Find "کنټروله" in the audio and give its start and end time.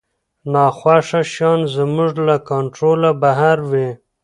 2.49-3.09